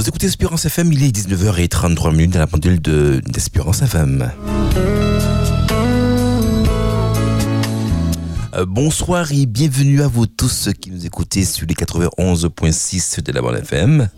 Vous 0.00 0.08
écoutez 0.08 0.28
Espérance 0.28 0.64
FM, 0.64 0.94
il 0.94 1.04
est 1.04 1.14
19h33 1.14 2.16
minutes 2.16 2.36
à 2.36 2.38
la 2.38 2.46
pendule 2.46 2.80
d'Espérance 2.80 3.82
FM. 3.82 4.32
Euh, 8.54 8.64
bonsoir 8.66 9.30
et 9.30 9.44
bienvenue 9.44 10.00
à 10.00 10.08
vous 10.08 10.24
tous 10.24 10.70
qui 10.80 10.90
nous 10.90 11.04
écoutez 11.04 11.44
sur 11.44 11.66
les 11.66 11.74
91.6 11.74 13.20
de 13.20 13.30
la 13.30 13.42
bande 13.42 13.56
FM. 13.56 14.08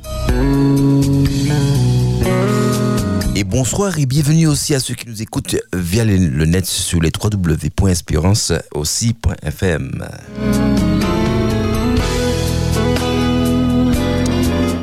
Et 3.35 3.43
bonsoir 3.43 3.99
et 3.99 4.07
bienvenue 4.07 4.47
aussi 4.47 4.77
à 4.77 4.79
ceux 4.79 4.95
qui 4.95 5.09
nous 5.09 5.21
écoutent 5.21 5.57
via 5.75 6.05
le, 6.05 6.45
net 6.45 6.65
sur 6.65 7.01
les 7.01 7.11
www.espérance 7.11 8.53
aussi.fm. 8.73 10.07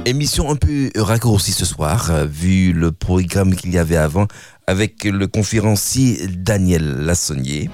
Émission 0.09 0.49
un 0.49 0.55
peu 0.55 0.89
raccourcie 0.95 1.51
ce 1.51 1.65
soir, 1.65 2.09
euh, 2.09 2.25
vu 2.25 2.73
le 2.73 2.91
programme 2.91 3.53
qu'il 3.53 3.71
y 3.71 3.77
avait 3.77 3.95
avant 3.95 4.25
avec 4.65 5.03
le 5.03 5.27
conférencier 5.27 6.25
Daniel 6.25 7.05
Lassonnier. 7.05 7.69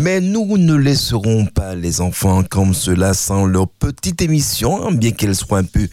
Mais 0.00 0.20
nous 0.20 0.56
ne 0.56 0.76
laisserons 0.76 1.46
pas 1.46 1.74
les 1.74 2.00
enfants 2.00 2.44
comme 2.48 2.72
cela 2.72 3.14
sans 3.14 3.46
leur 3.46 3.66
petite 3.66 4.22
émission, 4.22 4.86
hein, 4.86 4.92
bien 4.92 5.10
qu'elle 5.10 5.34
soit 5.34 5.58
un 5.58 5.64
peu 5.64 5.88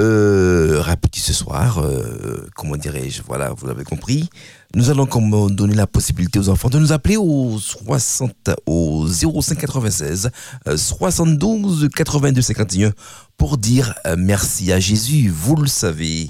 euh, 0.00 0.80
rapide 0.82 1.16
ce 1.16 1.32
soir. 1.32 1.78
Euh, 1.78 2.46
comment 2.54 2.76
dirais-je 2.76 3.22
Voilà, 3.26 3.50
vous 3.56 3.66
l'avez 3.66 3.82
compris. 3.82 4.30
Nous 4.76 4.90
allons 4.90 5.06
comme 5.06 5.50
donner 5.54 5.74
la 5.74 5.86
possibilité 5.86 6.38
aux 6.38 6.50
enfants 6.50 6.68
de 6.68 6.78
nous 6.78 6.92
appeler 6.92 7.16
au 7.16 7.58
60 7.58 8.50
au 8.66 9.06
05 9.08 9.56
96 9.56 10.30
72 10.76 11.88
82 11.96 12.42
51 12.42 12.92
pour 13.38 13.56
dire 13.56 13.94
euh, 14.06 14.16
merci 14.18 14.72
à 14.72 14.78
Jésus. 14.78 15.32
Vous 15.34 15.56
le 15.56 15.66
savez. 15.66 16.28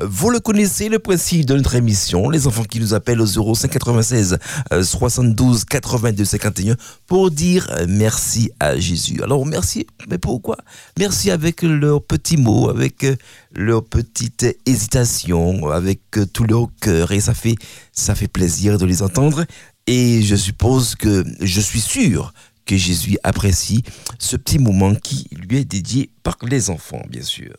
Vous 0.00 0.30
le 0.30 0.38
connaissez, 0.38 0.88
le 0.88 1.00
principe 1.00 1.46
de 1.46 1.56
notre 1.56 1.74
émission. 1.74 2.30
Les 2.30 2.46
enfants 2.46 2.62
qui 2.62 2.78
nous 2.78 2.94
appellent 2.94 3.20
au 3.20 3.26
05 3.26 3.68
96 3.68 4.38
72 4.82 5.64
82 5.64 6.24
51 6.24 6.76
pour 7.06 7.32
dire 7.32 7.68
euh, 7.70 7.86
merci 7.88 8.50
à 8.60 8.78
Jésus. 8.78 9.20
Alors 9.22 9.44
merci, 9.44 9.86
mais 10.08 10.18
pourquoi? 10.18 10.56
Merci 10.98 11.32
avec 11.32 11.62
leurs 11.62 12.02
petits 12.02 12.36
mots, 12.36 12.68
avec 12.68 13.02
euh, 13.02 13.16
leur 13.52 13.84
petite 13.84 14.46
hésitation, 14.66 15.68
avec 15.68 16.00
euh, 16.16 16.26
tout 16.26 16.44
leur 16.44 16.68
cœur. 16.80 17.10
Et 17.10 17.20
ça 17.20 17.34
fait, 17.34 17.56
ça 17.92 18.14
fait 18.14 18.28
plaisir 18.28 18.78
de 18.78 18.86
les 18.86 19.02
entendre. 19.02 19.46
Et 19.88 20.22
je 20.22 20.36
suppose 20.36 20.94
que, 20.94 21.24
je 21.40 21.60
suis 21.60 21.80
sûr 21.80 22.32
que 22.66 22.76
Jésus 22.76 23.16
apprécie 23.24 23.82
ce 24.20 24.36
petit 24.36 24.60
moment 24.60 24.94
qui 24.94 25.26
lui 25.32 25.58
est 25.58 25.64
dédié 25.64 26.10
par 26.22 26.36
les 26.42 26.70
enfants, 26.70 27.02
bien 27.08 27.22
sûr. 27.22 27.54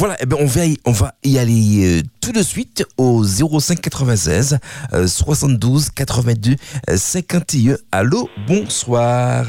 Voilà, 0.00 0.16
eh 0.18 0.24
ben 0.24 0.38
on, 0.40 0.46
va 0.46 0.64
y, 0.64 0.78
on 0.86 0.92
va 0.92 1.12
y 1.22 1.36
aller 1.36 2.00
euh, 2.00 2.02
tout 2.22 2.32
de 2.32 2.42
suite 2.42 2.86
au 2.96 3.22
05 3.22 3.82
96 3.82 4.58
72 5.06 5.90
82 5.90 6.56
51. 6.96 7.76
Allô, 7.92 8.30
bonsoir. 8.48 9.44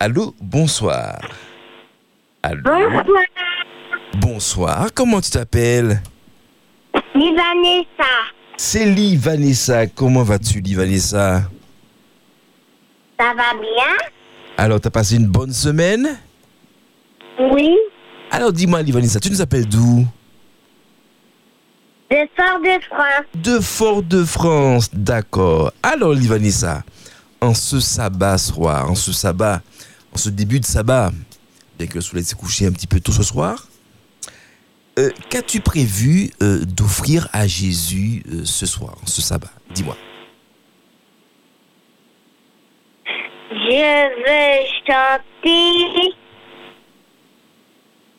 Allô, 0.00 0.34
bonsoir. 0.40 1.20
Allô. 2.42 2.62
Bonsoir. 2.64 3.04
Bonsoir, 4.14 4.86
comment 4.94 5.20
tu 5.20 5.30
t'appelles? 5.30 6.00
Livanessa. 7.14 8.12
C'est 8.56 8.86
Lee 8.86 9.14
Vanessa. 9.14 9.86
Comment 9.88 10.22
vas-tu, 10.22 10.62
Lee 10.62 10.72
Vanessa 10.72 11.42
Ça 13.20 13.34
va 13.34 13.52
bien 13.60 14.08
Alors, 14.56 14.80
t'as 14.80 14.88
passé 14.88 15.16
une 15.16 15.26
bonne 15.26 15.52
semaine? 15.52 16.18
Oui. 17.38 17.76
Alors, 18.34 18.50
dis-moi, 18.50 18.80
Lee 18.80 18.92
Vanessa, 18.92 19.20
tu 19.20 19.28
nous 19.28 19.42
appelles 19.42 19.68
d'où? 19.68 20.06
De 22.10 22.16
Fort-de-France. 22.34 23.26
De 23.34 23.60
Fort-de-France, 23.60 24.88
d'accord. 24.94 25.70
Alors, 25.82 26.14
Livanissa, 26.14 26.82
en 27.42 27.52
ce 27.52 27.78
sabbat 27.78 28.38
soir, 28.38 28.90
en 28.90 28.94
ce 28.94 29.12
sabbat, 29.12 29.60
en 30.14 30.16
ce 30.16 30.30
début 30.30 30.60
de 30.60 30.64
sabbat, 30.64 31.12
bien 31.78 31.86
que 31.86 31.96
le 31.96 32.00
soleil 32.00 32.24
s'est 32.24 32.34
couché 32.34 32.66
un 32.66 32.72
petit 32.72 32.86
peu 32.86 33.00
tôt 33.00 33.12
ce 33.12 33.22
soir, 33.22 33.68
euh, 34.98 35.10
qu'as-tu 35.28 35.60
prévu 35.60 36.30
euh, 36.42 36.64
d'offrir 36.64 37.28
à 37.34 37.46
Jésus 37.46 38.22
euh, 38.32 38.46
ce 38.46 38.64
soir, 38.64 38.96
en 39.02 39.06
ce 39.06 39.20
sabbat? 39.20 39.52
Dis-moi. 39.74 39.96
Je 43.50 44.08
veux 44.24 44.66
chanter. 44.86 46.21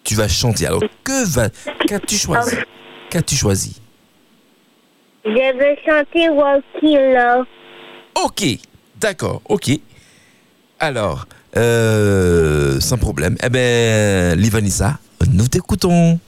Tu 0.04 0.16
vas 0.16 0.28
chanter. 0.28 0.68
Alors, 0.68 0.84
que 1.04 1.26
va, 1.34 1.50
qu'as-tu 1.88 2.16
choisi? 2.16 2.58
Qu'as-tu 3.10 3.36
choisi? 3.36 3.82
Je 5.26 5.30
veux 5.30 5.76
chanter 5.86 6.30
Walking 6.30 7.14
Love. 7.14 7.46
Ok, 8.16 8.44
d'accord, 9.00 9.42
ok. 9.48 9.70
Alors, 10.80 11.26
euh, 11.56 12.80
sans 12.80 12.98
problème. 12.98 13.38
Eh 13.42 13.50
ben, 13.50 14.38
Livanissa, 14.38 15.00
nous 15.32 15.48
t'écoutons. 15.48 16.20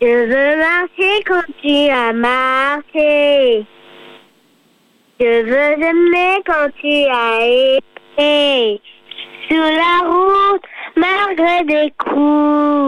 Je 0.00 0.06
veux 0.06 0.58
marcher 0.58 1.22
quand 1.24 1.42
tu 1.62 1.88
as 1.88 2.12
marché. 2.12 3.64
Je 5.20 5.42
veux 5.44 5.82
aimer 5.82 6.42
quand 6.44 6.68
tu 6.80 7.04
as 7.10 7.46
aimé. 8.18 8.80
Sur 9.48 9.62
la 9.62 10.08
route, 10.08 10.62
malgré 10.96 11.64
des 11.64 11.92
coups. 11.98 12.84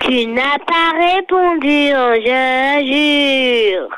Tu 0.00 0.26
n'as 0.26 0.58
pas 0.66 0.92
répondu, 0.98 1.90
je 2.26 2.82
jure. 2.90 3.88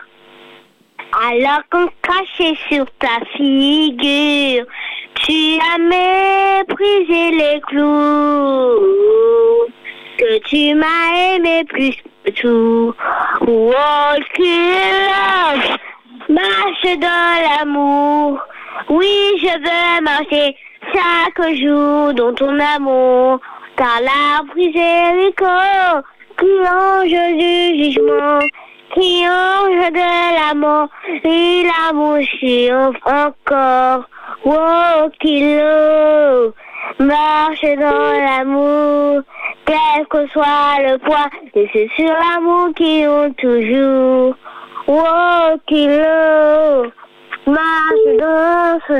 Alors 1.29 1.63
qu'on 1.71 1.89
crachait 2.03 2.57
sur 2.69 2.87
ta 2.99 3.25
figure, 3.37 4.67
tu 5.15 5.59
as 5.73 5.79
méprisé 5.79 7.31
les 7.31 7.61
clous. 7.69 8.81
Que 10.19 10.39
tu 10.49 10.75
m'as 10.75 11.35
aimé 11.35 11.65
plus 11.69 11.97
que 12.25 12.31
tout. 12.31 12.95
Walk 13.41 14.39
in 14.41 15.09
love, 15.11 15.79
marche 16.29 16.99
dans 16.99 17.35
l'amour. 17.49 18.41
Oui, 18.89 19.17
je 19.41 19.59
veux 19.59 20.03
marcher 20.03 20.57
chaque 20.93 21.55
jour 21.57 22.13
dans 22.15 22.35
ton 22.35 22.59
amour. 22.59 23.41
Car 23.77 24.01
la 24.01 24.45
corps, 25.37 26.03
qui 26.39 26.47
ange 26.69 27.37
du 27.39 27.85
jugement, 27.85 28.39
qui 28.95 29.27
ange 29.27 29.91
de 29.91 30.39
l'amour, 30.39 30.89
et 31.25 31.65
l'amour 31.65 32.19
s'offre 32.41 33.07
encore. 33.07 34.05
Walk 34.45 35.25
in 35.25 35.57
love, 35.59 36.53
marche 36.99 37.63
dans 37.63 38.13
l'amour, 38.13 39.23
quel 39.65 40.07
que 40.09 40.27
soit 40.29 40.79
le 40.81 40.99
poids, 40.99 41.31
et 41.55 41.69
c'est 41.73 41.89
sur 41.97 42.13
l'amour 42.13 42.69
qui 42.77 43.05
ont 43.07 43.33
toujours. 43.33 44.35
Walk 44.87 45.73
in 45.73 45.97
love, 45.97 46.93
marche 47.47 48.17
dans 48.19 48.79
son. 48.89 48.95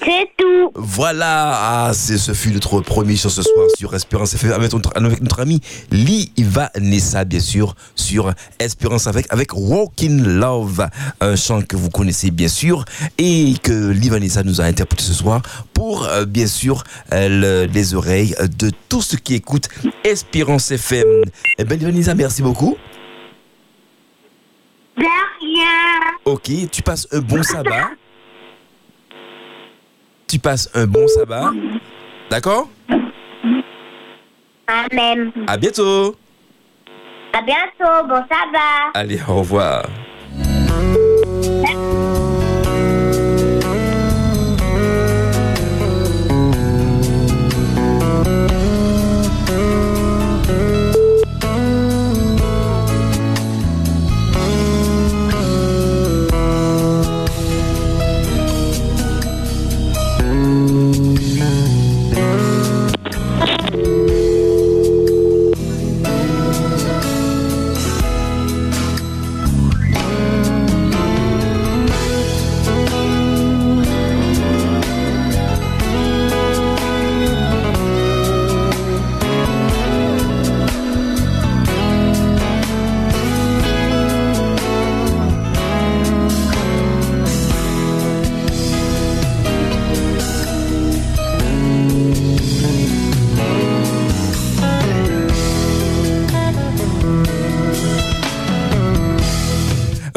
C'est 0.00 0.30
tout. 0.38 0.70
Voilà, 0.76 1.86
ah, 1.88 1.92
ce 1.92 2.32
fut 2.32 2.50
notre 2.52 2.80
premier 2.80 3.16
sur 3.16 3.30
ce 3.32 3.42
soir 3.42 3.66
sur 3.76 3.92
Espérance 3.94 4.32
FM 4.34 4.52
avec 4.52 4.72
notre, 4.72 4.92
ami 5.40 5.60
Nessa, 6.80 7.24
bien 7.24 7.40
sûr, 7.40 7.74
sur 7.96 8.32
Espérance 8.60 9.06
avec, 9.08 9.26
avec 9.30 9.50
Walking 9.54 10.22
Love, 10.24 10.86
un 11.20 11.34
chant 11.36 11.62
que 11.62 11.76
vous 11.76 11.90
connaissez 11.90 12.30
bien 12.30 12.46
sûr 12.48 12.84
et 13.18 13.54
que 13.62 13.90
Liva 13.90 14.20
Nessa 14.20 14.44
nous 14.44 14.60
a 14.60 14.64
interprété 14.64 15.02
ce 15.02 15.12
soir 15.14 15.42
pour, 15.74 16.06
euh, 16.06 16.24
bien 16.24 16.46
sûr, 16.46 16.84
euh, 17.12 17.28
le- 17.66 17.72
les 17.72 17.94
oreilles 17.94 18.34
de 18.58 18.70
tous 18.88 19.02
ceux 19.02 19.18
qui 19.18 19.34
écoutent 19.34 19.68
Espérance 20.04 20.70
FM. 20.70 21.22
Eh 21.58 21.64
ben, 21.64 21.76
Liva 21.78 21.90
Nessa, 21.90 22.14
merci 22.14 22.40
beaucoup. 22.42 22.76
Ok, 26.24 26.50
tu 26.70 26.82
passes 26.82 27.08
un 27.12 27.20
bon 27.20 27.42
sabbat. 27.42 27.90
Tu 30.26 30.38
passes 30.38 30.70
un 30.74 30.86
bon 30.86 31.06
sabbat. 31.08 31.50
D'accord? 32.30 32.68
Amen. 34.66 35.32
À 35.46 35.56
bientôt. 35.56 36.16
À 37.32 37.42
bientôt. 37.42 38.06
Bon 38.08 38.22
sabbat. 38.30 38.90
Allez, 38.94 39.20
au 39.26 39.36
revoir. 39.36 39.84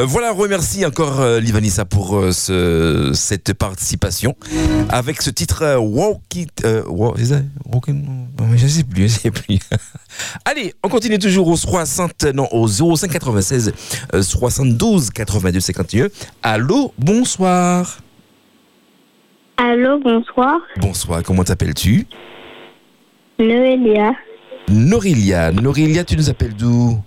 Voilà, 0.06 0.32
remercie 0.32 0.84
encore 0.86 1.20
euh, 1.20 1.40
Livanissa 1.40 1.84
pour 1.84 2.16
euh, 2.16 2.32
ce- 2.32 3.12
cette 3.14 3.54
participation 3.54 4.34
avec 4.88 5.22
ce 5.22 5.30
titre 5.30 5.62
euh, 5.62 5.76
Walk 5.78 6.20
It. 6.34 6.64
euh, 6.64 6.82
Walk- 6.88 7.18
Je 8.56 8.66
sais 8.66 8.84
plus, 8.84 9.02
je 9.04 9.08
sais 9.20 9.30
plus. 9.30 9.58
Allez, 10.44 10.74
on 10.82 10.88
continue 10.88 11.18
toujours 11.18 11.48
au 11.48 11.56
60, 11.56 12.24
non, 12.34 12.48
au 12.52 12.66
05 12.68 13.10
96 13.10 13.72
euh, 14.14 14.22
72 14.22 15.10
82 15.10 15.60
51. 15.60 16.08
Allô, 16.42 16.92
bonsoir. 16.98 17.98
Allô, 19.56 19.98
bonsoir. 20.00 20.58
Bonsoir, 20.78 21.22
comment 21.22 21.44
t'appelles-tu? 21.44 22.06
Noélia 23.38 24.12
Norilia. 24.68 25.52
Norilia, 25.52 26.04
tu 26.04 26.16
nous 26.16 26.30
appelles 26.30 26.54
d'où? 26.54 26.98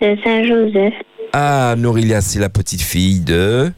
De 0.00 0.16
Saint-Joseph. 0.22 0.94
Ah, 1.32 1.74
Norilia, 1.76 2.20
c'est 2.20 2.38
la 2.38 2.48
petite 2.48 2.80
fille 2.80 3.20
de 3.20 3.70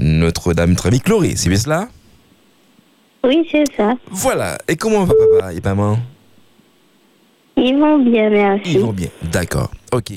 Notre-Dame 0.00 0.74
très 0.76 0.88
amie 0.88 1.00
Chloé, 1.00 1.34
c'est 1.36 1.48
bien 1.48 1.58
cela? 1.58 1.88
Oui, 3.24 3.46
c'est 3.50 3.64
ça. 3.76 3.94
Voilà. 4.10 4.58
Et 4.68 4.76
comment 4.76 5.04
va 5.04 5.14
papa 5.14 5.52
et 5.52 5.60
maman? 5.60 5.98
Ils 7.56 7.76
vont 7.76 7.98
bien, 7.98 8.30
merci. 8.30 8.72
Ils 8.74 8.80
vont 8.80 8.92
bien. 8.92 9.08
D'accord. 9.32 9.70
Ok. 9.92 10.12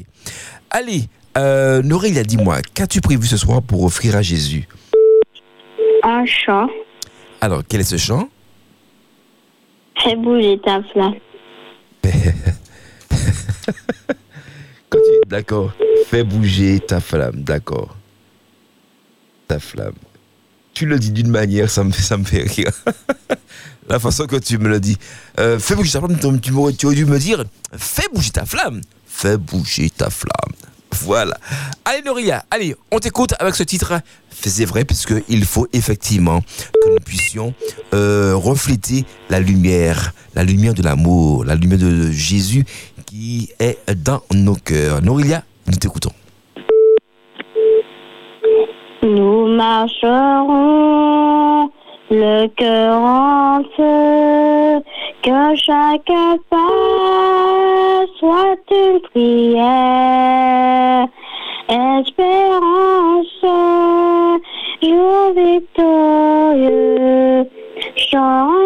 Allez, 0.70 1.04
euh, 1.38 1.82
Norilia, 1.82 2.24
dis-moi, 2.24 2.62
qu'as-tu 2.74 3.02
prévu 3.02 3.26
ce 3.28 3.38
soir 3.38 3.62
pour 3.62 3.84
offrir 3.84 4.16
à 4.16 4.22
Jésus? 4.22 4.68
Un 6.04 6.26
chant. 6.26 6.68
Alors, 7.42 7.64
quel 7.68 7.82
est 7.82 7.86
ce 7.86 7.98
chant? 7.98 8.30
Fais 10.04 10.16
bouger 10.16 10.60
ta 10.64 10.82
flamme. 10.84 11.16
D'accord. 15.28 15.72
Fais 16.12 16.26
bouger 16.26 16.82
ta 16.82 17.00
flamme. 17.00 17.42
D'accord. 17.44 17.96
Ta 19.48 19.60
flamme. 19.60 19.94
Tu 20.74 20.86
le 20.86 21.00
dis 21.00 21.12
d'une 21.12 21.30
manière, 21.30 21.70
ça 21.70 21.86
me, 21.86 21.92
fait- 21.92 22.44
rire. 22.44 22.72
La 23.88 23.98
façon 23.98 24.26
que 24.26 24.36
tu 24.36 24.58
me 24.58 24.68
le 24.68 24.82
dis. 24.82 24.98
Euh, 25.40 25.58
fais 25.58 25.74
bouger 25.74 25.94
ta 25.94 26.00
flamme, 26.02 26.20
tu, 26.42 26.52
m'aurais- 26.52 26.74
tu 26.74 26.86
aurais 26.86 26.96
dû 26.96 27.06
me 27.06 27.18
dire 27.18 27.46
fais 27.78 28.08
bouger 28.14 28.32
ta 28.32 28.46
flamme. 28.46 28.82
Fais 29.08 29.38
bouger 29.38 29.90
ta 29.90 30.10
flamme. 30.10 30.54
Voilà. 31.04 31.38
Allez, 31.86 32.02
Noria, 32.04 32.44
allez, 32.52 32.76
on 32.92 33.00
t'écoute 33.00 33.34
avec 33.40 33.56
ce 33.56 33.64
titre. 33.64 33.94
C'est 34.44 34.66
vrai, 34.66 34.84
parce 34.84 35.06
qu'il 35.06 35.46
faut 35.46 35.68
effectivement 35.72 36.42
que 36.42 36.90
nous 36.90 37.00
puissions 37.06 37.54
euh, 37.94 38.34
refléter 38.36 39.06
la 39.30 39.40
lumière, 39.40 40.14
la 40.36 40.44
lumière 40.44 40.74
de 40.74 40.84
l'amour, 40.84 41.46
la 41.46 41.56
lumière 41.56 41.80
de 41.80 42.12
Jésus 42.12 42.66
qui 43.06 43.50
est 43.60 43.78
dans 43.96 44.22
nos 44.34 44.56
cœurs. 44.56 45.02
Noria, 45.02 45.46
nous 49.04 49.48
marcherons 49.48 50.92
le 52.10 52.48
cœur 52.48 53.00
en 53.02 53.64
feu, 53.76 54.82
que 55.24 55.56
chaque 55.56 56.12
pas 56.50 58.06
soit 58.20 58.58
une 58.72 59.00
prière. 59.12 61.08
Espérance, 61.70 63.46
jour 64.82 65.34
victorieux, 65.36 66.72
remplissez 68.14 68.61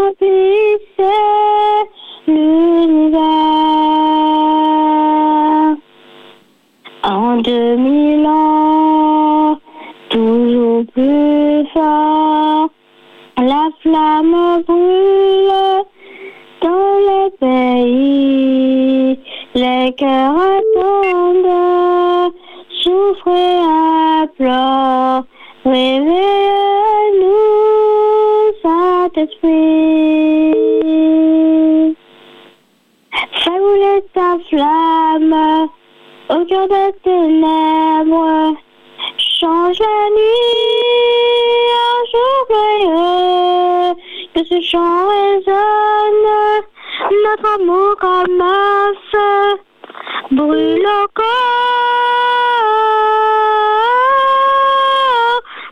brûle 50.36 50.88
encore. 51.04 51.26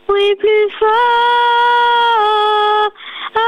Oui, 0.08 0.34
plus 0.38 0.70
fort. 0.78 0.90
Ah. 3.36 3.40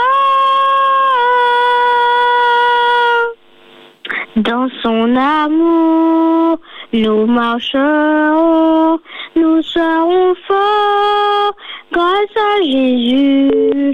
Dans 4.37 4.69
son 4.83 5.17
amour, 5.17 6.59
nous 6.93 7.27
marcherons, 7.27 9.01
nous 9.35 9.63
serons 9.63 10.35
forts 10.47 11.57
grâce 11.93 12.37
à 12.37 12.63
Jésus. 12.63 13.93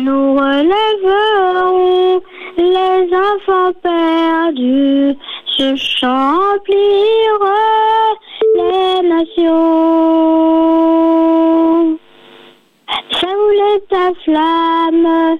Nous 0.00 0.34
relèverons 0.34 2.20
les 2.56 3.10
enfants 3.14 3.72
perdus, 3.82 5.16
ce 5.56 5.76
chant 5.76 6.34
remplira 6.34 7.60
les 8.56 9.02
nations. 9.08 9.54
Rouler 13.22 13.78
ta 13.88 14.06
flamme 14.24 15.38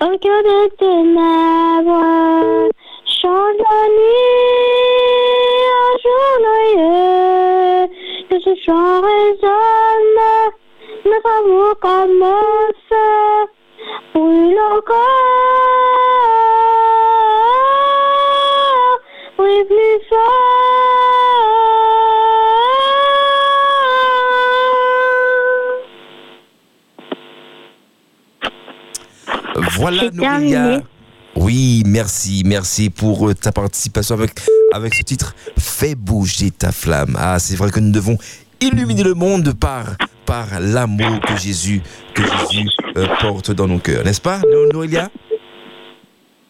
au 0.00 0.18
cœur 0.18 0.42
des 0.42 0.68
ténèbres. 0.78 2.70
Chante 3.06 3.60
la 3.68 3.82
nuit 3.96 4.44
un 5.82 5.92
jour 6.04 6.28
joyeux. 6.44 7.86
Que 8.28 8.36
ce 8.40 8.54
chant 8.64 9.00
résonne, 9.00 10.20
notre 11.04 11.30
amour 11.38 11.72
commence. 11.80 12.83
Voilà, 29.90 30.10
Nouria. 30.10 30.80
Oui, 31.36 31.82
merci, 31.84 32.42
merci 32.46 32.88
pour 32.90 33.28
euh, 33.28 33.34
ta 33.34 33.52
participation 33.52 34.14
avec, 34.14 34.30
avec 34.72 34.94
ce 34.94 35.02
titre 35.02 35.34
Fais 35.58 35.94
bouger 35.94 36.50
ta 36.52 36.70
flamme. 36.72 37.16
Ah, 37.20 37.38
c'est 37.38 37.56
vrai 37.56 37.70
que 37.70 37.80
nous 37.80 37.90
devons 37.92 38.16
illuminer 38.60 39.02
le 39.02 39.14
monde 39.14 39.52
par, 39.52 39.96
par 40.24 40.46
l'amour 40.60 41.20
que 41.20 41.36
Jésus, 41.36 41.82
que 42.14 42.22
Jésus 42.22 42.68
euh, 42.96 43.06
porte 43.20 43.50
dans 43.50 43.66
nos 43.66 43.78
cœurs, 43.78 44.04
n'est-ce 44.04 44.20
pas, 44.22 44.38
No- 44.50 44.72
Noélia 44.72 45.10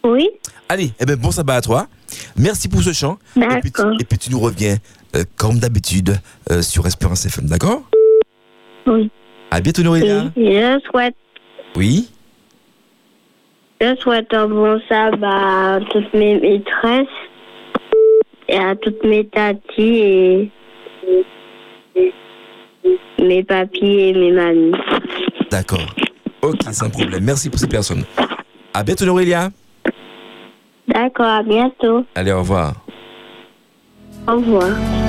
Oui, 0.05 0.29
Allez, 0.69 0.93
eh 1.01 1.05
ben, 1.07 1.17
bon 1.17 1.31
sabbat 1.31 1.57
à 1.57 1.61
toi. 1.61 1.89
Merci 2.37 2.69
pour 2.69 2.83
ce 2.83 2.93
chant. 2.93 3.19
Et 3.37 3.41
puis, 3.41 3.73
tu- 3.73 3.83
D'accord. 3.83 3.97
et 3.99 4.05
puis 4.05 4.19
tu 4.19 4.31
nous 4.31 4.39
reviens, 4.41 4.77
euh, 5.17 5.25
comme 5.37 5.59
d'habitude, 5.59 6.17
euh, 6.53 6.63
sur 6.63 6.87
Espérance 6.87 7.27
FM, 7.27 7.47
d'accord? 7.47 7.83
Oui. 8.87 9.11
À 9.51 9.61
bientôt, 9.61 9.81
Et 9.81 9.85
Noélia. 9.85 10.31
je 10.37 10.79
souhaite, 10.91 11.17
Oui 11.75 12.11
je 13.85 14.01
souhaite 14.01 14.33
un 14.33 14.49
bon 14.49 14.81
sabbat 14.89 15.77
à 15.77 15.81
toutes 15.91 16.13
mes 16.15 16.41
maîtresses 16.41 17.07
et 18.49 18.57
à 18.59 18.75
toutes 18.77 19.05
mes 19.05 19.27
tatis 19.27 19.99
et 19.99 20.51
mes 23.19 23.43
papiers 23.43 24.09
et 24.09 24.13
mes 24.15 24.33
mamies. 24.33 24.73
D'accord. 25.51 25.95
Ok, 26.43 26.63
sans 26.73 26.91
problème. 26.91 27.25
Merci 27.25 27.51
pour 27.51 27.59
ces 27.59 27.69
personnes. 27.69 28.05
À 28.73 28.83
bientôt, 28.83 29.05
Noélia. 29.05 29.51
D'accord, 30.89 31.27
à 31.27 31.43
bientôt. 31.43 32.05
Allez, 32.15 32.33
au 32.33 32.39
revoir. 32.39 32.75
Au 34.27 34.37
revoir. 34.37 35.04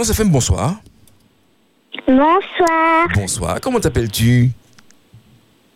Espérance 0.00 0.18
FM, 0.18 0.30
bonsoir? 0.32 0.80
Bonsoir, 2.06 3.08
Bonsoir, 3.14 3.60
comment 3.60 3.80
t'appelles-tu? 3.80 4.48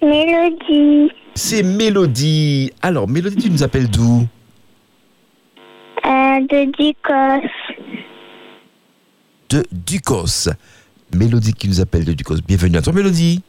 Mélodie. 0.01 1.13
C'est 1.35 1.63
Mélodie. 1.63 2.73
Alors, 2.81 3.07
Mélodie, 3.07 3.37
tu 3.37 3.51
nous 3.51 3.63
appelles 3.63 3.91
d'où? 3.91 4.27
Euh, 6.07 6.41
de 6.41 6.65
Ducos. 6.73 7.49
De 9.51 9.63
Ducos. 9.73 10.49
Mélodie 11.15 11.53
qui 11.53 11.69
nous 11.69 11.83
appelle 11.83 12.07
de 12.07 12.15
Ducos. 12.15 12.37
Bienvenue 12.47 12.79
à 12.79 12.83
toi, 12.83 12.95
Mélodie. 12.95 13.43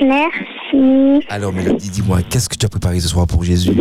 Merci. 0.00 1.26
Alors, 1.28 1.52
Mélodie, 1.52 1.90
dis-moi, 1.90 2.22
qu'est-ce 2.22 2.48
que 2.48 2.56
tu 2.56 2.66
as 2.66 2.68
préparé 2.68 3.00
ce 3.00 3.08
soir 3.08 3.26
pour 3.26 3.42
Jésus? 3.42 3.74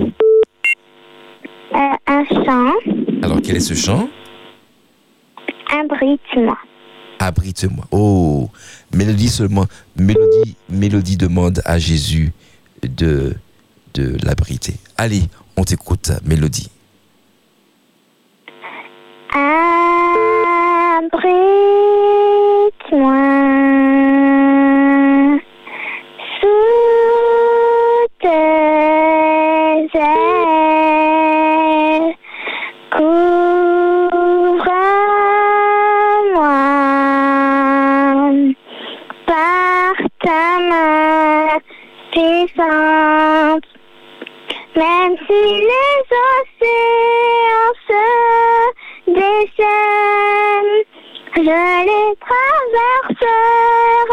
Euh, 1.76 1.78
un 2.08 2.26
chant, 2.26 2.74
Alors, 3.22 3.40
quel 3.44 3.58
est 3.58 3.60
ce 3.60 3.76
chant? 3.76 4.10
Abrite-moi. 5.79 6.58
Abrite-moi. 7.20 7.86
Oh, 7.91 8.50
Mélodie 8.94 9.29
seulement. 9.29 9.65
Mélodie, 9.98 10.55
Mélodie 10.70 11.17
demande 11.17 11.62
à 11.65 11.79
Jésus 11.79 12.32
de, 12.84 13.36
de 13.94 14.17
l'abriter. 14.24 14.75
Allez, 14.98 15.24
on 15.58 15.63
t'écoute, 15.63 16.12
Mélodie. 16.25 16.70
Abrite-moi 22.13 23.25
Même 44.76 45.16
si 45.28 45.42
les 45.70 46.00
océans 46.32 47.74
se 47.88 48.06
déchaînent, 49.08 50.84
je 51.36 51.60
les 51.86 52.10
traverserai 52.26 54.05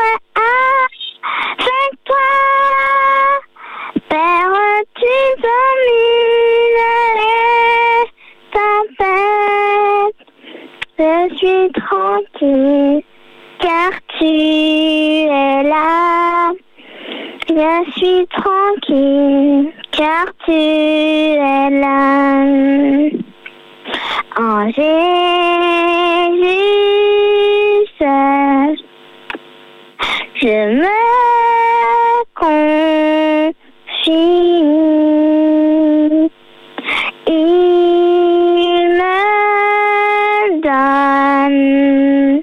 tranquille, 18.80 19.72
car 19.90 20.26
tu 20.44 20.52
es 20.52 21.70
là. 21.70 22.44
En 24.36 24.70
Jésus 24.70 26.02
je 30.42 30.58
me 30.82 30.98
confie. 32.34 33.52
Il 37.26 38.82
me 38.98 39.18
donne 40.62 42.42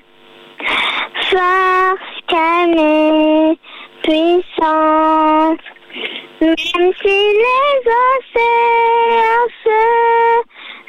force 1.30 2.16
calme 2.28 3.58
puissance, 4.04 5.66
même 6.42 6.94
si 7.02 7.08
les 7.08 7.80
océans 8.08 9.48
se 9.64 9.80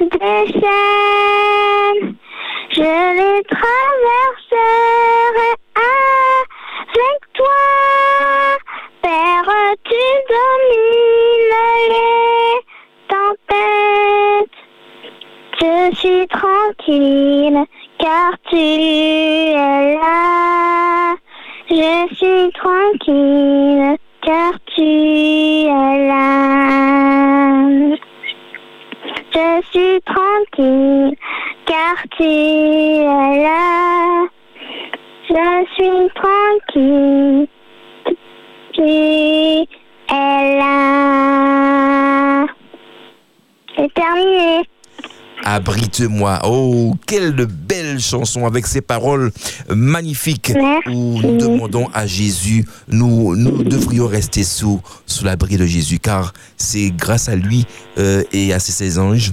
déchaînent, 0.04 2.14
je 2.70 2.92
les 3.18 3.42
traverserai 3.44 5.52
avec 5.74 7.20
toi. 7.34 7.60
Père, 9.02 9.50
tu 9.84 10.04
domines 10.30 11.90
les 11.90 12.54
tempêtes. 13.08 14.58
Je 15.60 15.76
suis 15.96 16.24
tranquille 16.28 17.60
car 17.98 18.30
tu 18.48 18.56
es 18.56 19.94
là. 19.94 21.16
Je 21.68 22.06
suis 22.14 22.52
tranquille 22.52 23.96
car 24.22 24.52
tu 24.80 24.86
es 24.86 26.08
là. 26.08 27.68
Je 29.34 29.48
suis 29.70 30.00
tranquille 30.12 31.14
car 31.66 31.96
tu 32.16 32.24
es 32.24 33.42
là. 33.44 34.26
Je 35.28 35.48
suis 35.74 36.08
tranquille. 36.20 37.48
Abrite-moi. 45.50 46.38
Oh, 46.44 46.94
quelle 47.06 47.32
belle 47.32 47.98
chanson 47.98 48.46
avec 48.46 48.68
ces 48.68 48.80
paroles 48.80 49.32
magnifiques 49.68 50.52
Merci. 50.54 50.88
où 50.90 51.20
nous 51.20 51.38
demandons 51.38 51.88
à 51.92 52.06
Jésus, 52.06 52.64
nous, 52.86 53.34
nous 53.34 53.64
devrions 53.64 54.06
rester 54.06 54.44
sous, 54.44 54.80
sous 55.06 55.24
l'abri 55.24 55.56
de 55.56 55.66
Jésus 55.66 55.98
car 55.98 56.32
c'est 56.56 56.90
grâce 56.90 57.28
à 57.28 57.34
lui 57.34 57.66
euh, 57.98 58.22
et 58.32 58.52
à 58.52 58.60
ses, 58.60 59.00
anges 59.00 59.32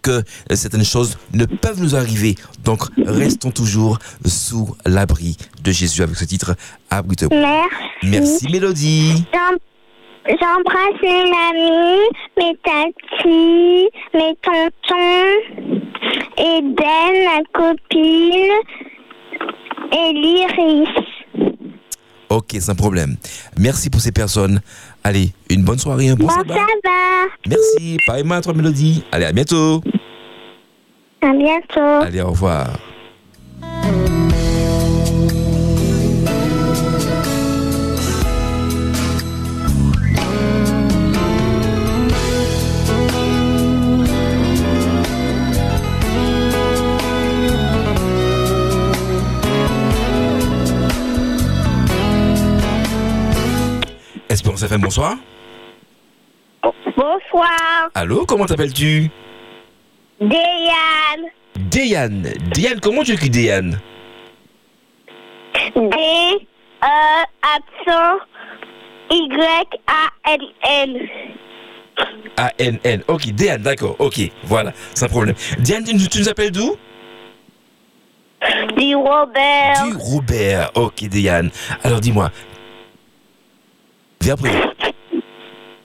que 0.00 0.10
euh, 0.12 0.22
certaines 0.54 0.84
choses 0.84 1.18
ne 1.34 1.44
peuvent 1.44 1.82
nous 1.82 1.94
arriver. 1.94 2.36
Donc, 2.64 2.80
restons 3.04 3.50
toujours 3.50 3.98
sous 4.24 4.74
l'abri 4.86 5.36
de 5.62 5.72
Jésus 5.72 6.02
avec 6.02 6.16
ce 6.16 6.24
titre 6.24 6.56
Abrite-moi. 6.88 7.66
Merci. 8.02 8.08
Merci 8.08 8.48
Mélodie. 8.50 9.26
J'embrasse 10.26 11.02
mes 11.02 11.30
amis, 11.50 12.00
mes 12.38 12.56
tatis, 12.64 13.88
mes 14.14 14.34
tontons, 14.42 15.36
Eden, 16.38 17.24
ma 17.26 17.42
copine, 17.52 18.52
et 19.92 20.12
l'Iris. 20.14 20.88
Ok, 22.30 22.56
sans 22.58 22.74
problème. 22.74 23.16
Merci 23.58 23.90
pour 23.90 24.00
ces 24.00 24.12
personnes. 24.12 24.60
Allez, 25.04 25.28
une 25.50 25.62
bonne 25.62 25.78
soirée, 25.78 26.08
un 26.08 26.14
bon 26.14 26.24
Bon 26.26 26.30
sabbat. 26.32 26.54
sabbat. 26.54 27.30
Merci. 27.46 27.98
Pareillement 28.06 28.36
à 28.36 28.40
toi, 28.40 28.54
Mélodie. 28.54 29.04
Allez, 29.12 29.26
à 29.26 29.32
bientôt. 29.32 29.82
À 31.20 31.32
bientôt. 31.32 31.80
Allez, 32.06 32.22
au 32.22 32.30
revoir. 32.30 32.78
Espérance 54.54 54.62
FM, 54.62 54.80
bonsoir. 54.82 55.16
Bonsoir. 56.96 57.90
Allô, 57.94 58.24
comment 58.24 58.46
t'appelles-tu? 58.46 59.10
Déane. 60.20 61.30
Déane. 61.56 62.32
Déane, 62.54 62.80
comment 62.80 63.02
tu 63.02 63.12
écris 63.12 63.30
Déane 63.30 63.80
D, 65.74 65.80
E, 65.80 66.86
accent, 67.42 68.20
Y, 69.10 69.66
A, 69.88 70.30
N, 70.30 70.40
N. 70.62 71.08
A-N-N. 72.36 73.02
Ok, 73.08 73.26
Déane, 73.32 73.62
d'accord. 73.62 73.96
Ok, 73.98 74.20
voilà, 74.44 74.72
sans 74.94 75.08
problème. 75.08 75.34
Diane, 75.58 75.84
tu, 75.84 75.96
tu 76.08 76.18
nous 76.20 76.28
appelles 76.28 76.52
d'où? 76.52 76.76
Du 78.76 78.94
Robert. 78.94 79.84
Du 79.86 79.96
Robert. 79.96 80.70
Ok, 80.74 81.04
Déane. 81.08 81.50
Alors 81.82 82.00
dis-moi. 82.00 82.30
Viens. 84.24 84.36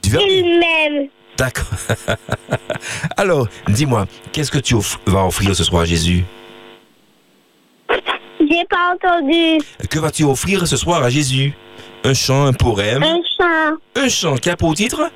Tu 0.02 0.10
viens 0.12 0.22
Il 0.22 0.60
m'aime. 0.60 1.10
D'accord. 1.38 1.68
Alors, 3.18 3.48
dis-moi, 3.68 4.08
qu'est-ce 4.32 4.50
que 4.50 4.60
tu 4.60 4.76
off- 4.76 4.98
vas 5.06 5.26
offrir 5.26 5.54
ce 5.54 5.64
soir 5.66 5.82
à 5.82 5.86
Jésus? 5.86 6.24
J'ai 8.40 8.66
pas 8.70 8.94
entendu. 8.96 9.58
Que 9.90 10.00
vas-tu 10.00 10.24
offrir 10.24 10.66
ce 10.68 10.78
soir 10.78 11.04
à 11.04 11.10
Jésus? 11.10 11.54
Un 12.06 12.14
chant, 12.14 12.46
un 12.46 12.54
poème? 12.54 13.04
Un 13.04 13.20
chat. 13.38 13.74
Un 14.02 14.08
chant 14.08 14.36
qui 14.38 14.50
a 14.50 14.56
pour 14.56 14.74
titre? 14.74 15.12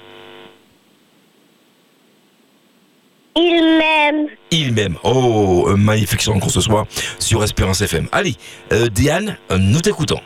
Il 3.37 3.77
m'aime. 3.79 4.27
Il 4.51 4.73
m'aime. 4.73 4.97
Oh, 5.03 5.65
un 5.69 5.77
magnifique 5.77 6.21
chant 6.21 6.39
ce 6.47 6.59
soir 6.59 6.85
sur 7.19 7.41
Espérance 7.41 7.79
FM. 7.81 8.07
Allez, 8.11 8.35
euh, 8.73 8.89
Diane, 8.89 9.37
nous 9.57 9.79
t'écoutons. 9.79 10.19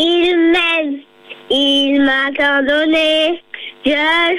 Il 0.00 0.52
m'aime. 0.52 1.00
Il 1.50 2.02
m'a 2.02 2.30
tant 2.36 2.62
donné. 2.62 3.42
Je 3.84 3.90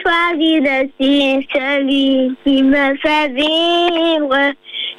choisis 0.01 0.61
de 0.61 0.89
suivre 0.99 1.43
celui 1.53 2.35
qui 2.43 2.63
me 2.63 2.95
fait 2.97 3.27
vivre. 3.29 4.53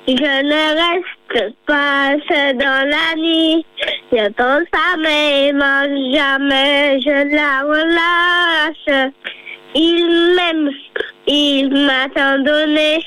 Je 0.07 0.43
ne 0.43 0.65
reste 0.83 1.55
pas 1.67 2.15
seul 2.29 2.57
dans 2.59 2.89
la 2.89 3.17
nuit. 3.17 3.65
Je 4.13 4.29
pense 4.33 4.69
à 4.73 4.97
mes 4.99 5.53
mains, 5.53 5.87
jamais 6.13 7.01
je 7.01 7.35
la 7.35 7.63
relâche. 7.63 9.13
Il 9.75 10.35
m'aime, 10.37 10.71
il 11.27 11.71
m'a 11.87 12.09
tant 12.15 12.39
donné. 12.39 13.05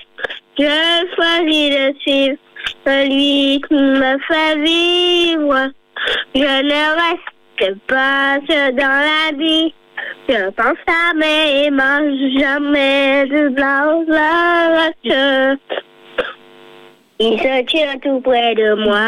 Je 0.57 1.05
choisis 1.15 1.75
de 1.75 1.99
suivre 1.99 2.37
celui 2.85 3.61
qui 3.67 3.73
me 3.73 4.17
fait 4.27 4.55
vivre. 4.63 5.71
Je 6.33 6.41
ne 6.41 6.95
reste 6.95 7.32
pas 7.87 8.39
seul 8.47 8.75
dans 8.75 8.83
la 8.83 9.31
vie. 9.37 9.73
Je 10.27 10.49
pense 10.51 10.77
à 10.87 11.13
mes 11.15 11.69
mains, 11.69 12.15
jamais 12.37 13.25
de 13.27 13.53
la 13.57 13.83
relâche. 13.83 15.57
Il 17.19 17.39
se 17.39 17.63
tient 17.65 17.97
tout 18.01 18.19
près 18.21 18.55
de 18.55 18.73
moi. 18.85 18.99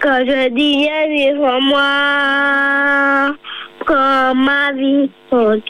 Quand 0.00 0.24
je 0.26 0.48
dis 0.50 0.84
je 0.84 1.38
en 1.42 1.60
moi, 1.62 3.34
comme 3.86 4.44
ma 4.44 4.72
vie 4.72 5.10
entière. 5.30 5.66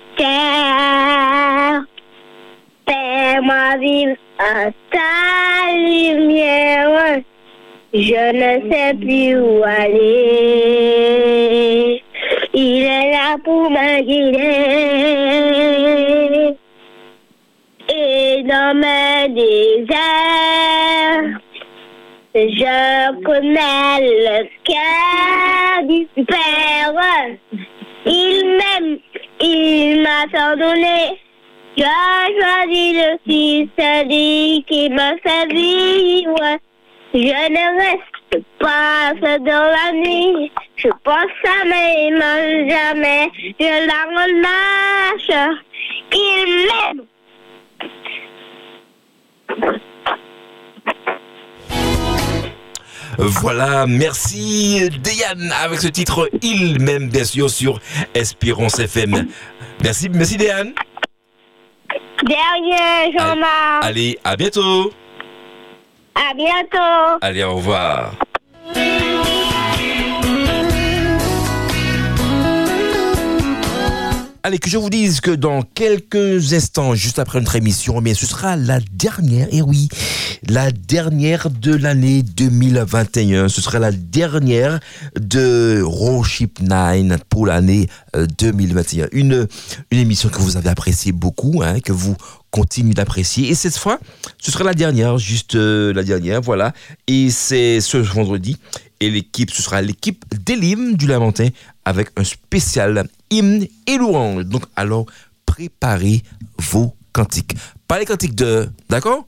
Fais-moi 2.88 3.76
vivre 3.78 4.16
à 4.38 4.70
ta 4.90 5.72
lumière. 5.72 7.22
Je 7.94 8.32
ne 8.32 8.60
sais 8.70 8.94
plus 8.94 9.38
où 9.38 9.62
aller. 9.64 10.56
Il 12.52 12.82
est 12.82 13.10
là 13.12 13.36
pour 13.44 13.70
me. 13.70 14.02
Et 17.88 18.42
dans 18.42 18.74
mes 18.74 19.28
déserts, 19.28 19.96
je 22.34 23.22
connais 23.22 24.00
le 24.00 24.48
cœur 24.64 25.82
du 25.88 26.06
Père. 26.24 26.92
Il 28.04 28.58
m'aime, 28.58 28.98
il 29.40 30.02
m'a 30.02 30.26
tant 30.32 30.56
donné. 30.56 31.20
Je 31.76 31.82
choisi 31.82 32.94
le 32.94 33.18
Fils, 33.26 33.68
celui 33.78 34.64
qui 34.66 34.88
me 34.88 35.08
vivre. 35.52 36.58
Je 37.16 37.22
ne 37.22 37.66
reste 37.80 38.44
pas 38.58 39.14
dans 39.38 39.72
la 39.72 39.90
nuit. 39.94 40.52
Je 40.76 40.88
pense 41.02 41.38
à 41.44 41.64
mes 41.64 42.10
mains, 42.10 42.68
jamais 42.68 43.30
je 43.58 43.86
la 43.86 44.02
relâche. 44.12 45.32
Il 46.12 46.66
m'aime. 46.68 47.06
Voilà, 53.16 53.86
merci 53.86 54.90
Diane 55.02 55.54
avec 55.64 55.80
ce 55.80 55.88
titre 55.88 56.28
Il 56.42 56.82
m'aime 56.82 57.08
bien 57.08 57.24
sûr 57.24 57.48
sur 57.48 57.80
Espérance 58.12 58.78
FM. 58.78 59.26
Merci, 59.82 60.10
merci 60.10 60.36
Diane. 60.36 60.74
Derrière, 62.24 63.10
Jean-Marc. 63.18 63.84
Allez, 63.84 64.18
à 64.22 64.36
bientôt. 64.36 64.92
À 66.16 66.32
bientôt. 66.34 67.18
Allez, 67.20 67.44
au 67.44 67.56
revoir. 67.56 68.14
Allez, 74.42 74.58
que 74.58 74.70
je 74.70 74.78
vous 74.78 74.88
dise 74.88 75.20
que 75.20 75.32
dans 75.32 75.62
quelques 75.62 76.54
instants, 76.54 76.94
juste 76.94 77.18
après 77.18 77.40
notre 77.40 77.56
émission, 77.56 77.96
eh 77.98 78.00
bien, 78.00 78.14
ce 78.14 78.26
sera 78.26 78.56
la 78.56 78.78
dernière, 78.92 79.48
et 79.50 79.60
oui, 79.60 79.88
la 80.48 80.70
dernière 80.70 81.50
de 81.50 81.74
l'année 81.74 82.22
2021. 82.22 83.48
Ce 83.48 83.60
sera 83.60 83.78
la 83.78 83.92
dernière 83.92 84.80
de 85.18 85.82
Roship 85.84 86.60
9 86.60 87.24
pour 87.28 87.46
l'année 87.46 87.88
2021. 88.38 89.08
Une, 89.12 89.48
une 89.90 89.98
émission 89.98 90.28
que 90.28 90.38
vous 90.38 90.56
avez 90.56 90.70
appréciée 90.70 91.12
beaucoup, 91.12 91.62
hein, 91.62 91.80
que 91.80 91.92
vous 91.92 92.16
continuez 92.56 92.94
d'apprécier. 92.94 93.50
Et 93.50 93.54
cette 93.54 93.76
fois, 93.76 94.00
ce 94.38 94.50
sera 94.50 94.64
la 94.64 94.72
dernière, 94.72 95.18
juste 95.18 95.56
euh, 95.56 95.92
la 95.92 96.02
dernière, 96.02 96.40
voilà. 96.40 96.72
Et 97.06 97.30
c'est 97.30 97.82
ce 97.82 97.98
vendredi. 97.98 98.56
Et 99.00 99.10
l'équipe, 99.10 99.50
ce 99.50 99.62
sera 99.62 99.82
l'équipe 99.82 100.24
d'Elim 100.34 100.96
du 100.96 101.06
Lamentin 101.06 101.48
avec 101.84 102.08
un 102.16 102.24
spécial 102.24 103.06
hymne 103.30 103.66
et 103.86 103.98
louange. 103.98 104.44
Donc, 104.44 104.62
alors, 104.74 105.04
préparez 105.44 106.22
vos 106.58 106.96
cantiques. 107.12 107.54
Pas 107.86 107.98
les 107.98 108.06
cantiques 108.06 108.34
de. 108.34 108.70
D'accord? 108.88 109.26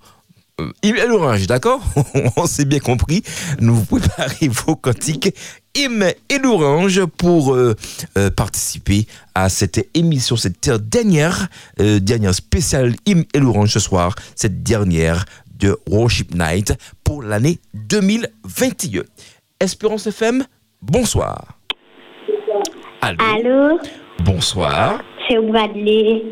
Euh, 0.60 0.72
Hymne 0.82 0.96
et 0.96 1.06
louange, 1.06 1.46
d'accord? 1.46 1.80
On 2.36 2.46
s'est 2.46 2.64
bien 2.64 2.80
compris. 2.80 3.22
Nous 3.60 3.84
préparez 3.84 4.48
vos 4.48 4.74
cantiques 4.74 5.34
hymne 5.78 6.12
et 6.28 6.38
louange 6.38 7.04
pour 7.04 7.54
euh, 7.54 7.74
euh, 8.16 8.30
participer 8.30 9.06
à 9.34 9.48
cette 9.48 9.88
émission, 9.94 10.36
cette 10.36 10.68
dernière, 10.70 11.48
euh, 11.80 12.00
dernière 12.00 12.34
spéciale 12.34 12.94
hymne 13.06 13.24
et 13.34 13.38
louange 13.38 13.70
ce 13.72 13.80
soir, 13.80 14.14
cette 14.34 14.62
dernière 14.62 15.24
de 15.58 15.78
Worship 15.88 16.34
Night 16.34 16.74
pour 17.04 17.22
l'année 17.22 17.58
2021. 17.74 19.02
Espérance 19.60 20.06
FM, 20.06 20.44
bonsoir. 20.82 21.58
Allô, 23.00 23.18
Allô, 23.20 23.78
Bonsoir. 24.24 25.00
c'est 25.28 25.38
Bradley. 25.40 26.24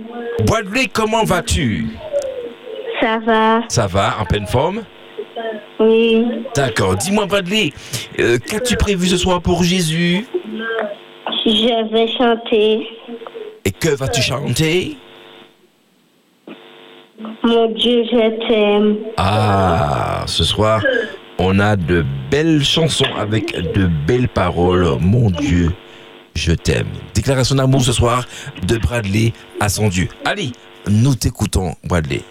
Bradley, 0.45 0.89
comment 0.93 1.25
vas-tu? 1.25 1.87
Ça 3.01 3.19
va 3.25 3.61
Ça 3.69 3.87
va, 3.87 4.17
en 4.21 4.25
pleine 4.25 4.47
forme? 4.47 4.83
Oui. 5.81 6.25
D'accord. 6.55 6.97
Dis-moi, 6.97 7.27
Bradley, 7.27 7.73
euh, 8.19 8.39
qu'as-tu 8.39 8.77
prévu 8.77 9.07
ce 9.07 9.17
soir 9.17 9.43
pour 9.43 9.62
Jésus? 9.62 10.27
Je 11.45 11.93
vais 11.93 12.09
chanter. 12.17 12.87
Et 13.65 13.71
que 13.71 13.91
vas-tu 13.91 14.23
chanter? 14.23 14.97
Mon 17.43 17.71
Dieu, 17.73 18.05
je 18.11 18.49
t'aime. 18.49 18.97
Ah, 19.17 20.25
ce 20.27 20.45
soir, 20.45 20.83
on 21.39 21.59
a 21.59 21.77
de 21.77 22.05
belles 22.31 22.65
chansons 22.65 23.12
avec 23.19 23.55
de 23.73 23.87
belles 24.07 24.29
paroles. 24.29 24.87
Mon 25.01 25.31
Dieu, 25.31 25.71
je 26.35 26.53
t'aime. 26.53 26.89
Déclaration 27.15 27.57
d'amour 27.57 27.83
ce 27.83 27.93
soir 27.93 28.25
de 28.67 28.77
Bradley 28.79 29.33
à 29.61 29.69
son 29.69 29.89
Dieu. 29.89 30.09
Allez, 30.25 30.53
nous 30.89 31.15
t'écoutons, 31.15 31.75
Bradley. 31.85 32.23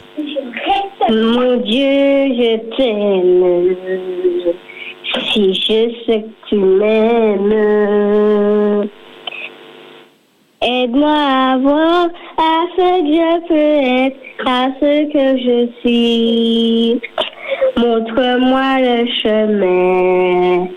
Mon 1.08 1.58
Dieu, 1.58 2.34
je 2.34 2.58
t'aime. 2.76 3.76
Si 5.34 5.54
je 5.54 5.92
sais 6.06 6.22
que 6.22 6.30
tu 6.50 6.56
m'aimes. 6.56 7.54
Aide-moi 10.64 11.12
à 11.12 11.58
voir 11.58 12.08
à 12.38 12.66
ce 12.76 13.02
que 13.02 13.08
je 13.14 13.48
peux 13.48 13.80
être, 14.08 14.18
à 14.48 14.72
ce 14.80 15.06
que 15.14 15.26
je 15.38 15.68
suis. 15.82 17.00
Montre-moi 17.78 18.80
le 18.80 19.06
chemin 19.22 20.68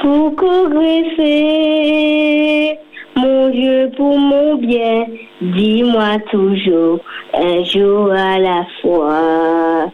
pour 0.00 0.34
progresser. 0.36 1.60
Mon 3.22 3.50
Dieu, 3.50 3.90
pour 3.96 4.18
mon 4.18 4.54
bien, 4.54 5.04
dis-moi 5.42 6.18
toujours 6.30 7.00
un 7.34 7.62
jour 7.64 8.10
à 8.12 8.38
la 8.38 8.64
fois. 8.80 9.90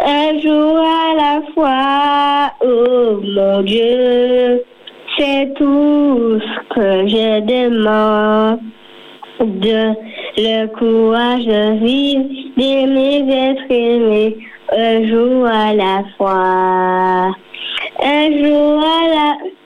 Un 0.00 0.38
jour 0.40 0.78
à 0.78 1.14
la 1.14 1.42
fois, 1.52 2.52
oh 2.64 3.20
mon 3.22 3.62
Dieu, 3.62 4.62
c'est 5.18 5.52
tout 5.56 6.40
ce 6.40 6.74
que 6.74 7.08
je 7.08 7.40
demande. 7.40 8.60
De 9.40 9.94
le 10.36 10.66
courage 10.68 11.44
de 11.44 11.84
vivre, 11.84 12.24
d'aimer, 12.56 13.22
d'être 13.22 13.70
aimé, 13.70 14.36
un 14.72 15.06
jour 15.06 15.46
à 15.46 15.74
la 15.74 16.02
fois. 16.16 17.34
Un 18.02 18.30
jour 18.38 18.82
à 18.82 19.08
la 19.08 19.59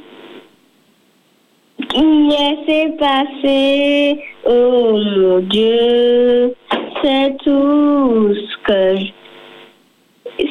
Laissez 1.92 2.96
passer, 2.98 4.18
oh 4.46 4.98
mon 5.16 5.38
Dieu, 5.40 6.54
c'est 7.02 7.36
tout 7.44 8.34
ce 8.34 8.56
que 8.66 8.96
je, 8.96 9.12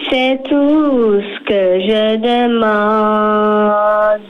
c'est 0.09 0.41
tout 0.43 1.21
ce 1.21 1.39
que 1.43 1.79
je 1.81 2.15
demande. 2.17 4.21